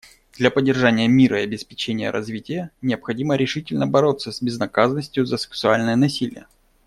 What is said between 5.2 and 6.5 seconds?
за сексуальное насилие.